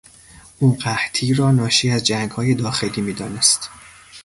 او 0.59 0.77
قحطی 0.77 1.33
را 1.33 1.51
ناشی 1.51 1.91
از 1.91 2.03
جنگهای 2.03 2.53
داخلی 2.53 3.01
میدانست. 3.01 3.69